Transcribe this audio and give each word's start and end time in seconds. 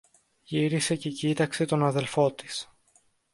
Γύρισε 0.43 0.95
και 0.95 1.09
κοίταξε 1.09 1.65
τον 1.65 1.83
αδελφό 1.85 2.31
της. 2.33 2.69